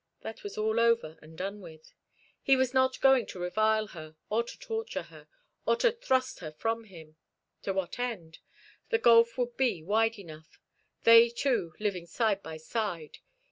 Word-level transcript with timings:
That 0.21 0.41
was 0.41 0.57
all 0.57 0.79
over 0.79 1.19
and 1.21 1.37
done 1.37 1.61
with. 1.61 1.93
He 2.41 2.55
was 2.55 2.73
not 2.73 2.99
going 3.01 3.27
to 3.27 3.39
revile 3.39 3.85
her, 3.89 4.15
or 4.31 4.41
to 4.41 4.57
torture 4.57 5.03
her, 5.03 5.27
or 5.67 5.75
to 5.75 5.91
thrust 5.91 6.39
her 6.39 6.51
from 6.51 6.85
him. 6.85 7.17
To 7.61 7.73
what 7.73 7.99
end? 7.99 8.39
The 8.89 8.97
gulf 8.97 9.37
would 9.37 9.55
be 9.57 9.83
wide 9.83 10.17
enough, 10.17 10.59
they 11.03 11.29
two 11.29 11.75
living 11.79 12.07
side 12.07 12.41
by 12.41 12.57
side. 12.57 13.19